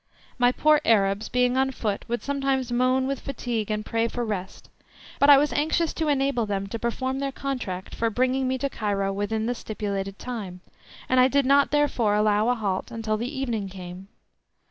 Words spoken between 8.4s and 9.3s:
me to Cairo